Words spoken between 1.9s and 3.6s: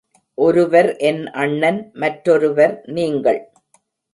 மற்றொருவர், நீங்கள்.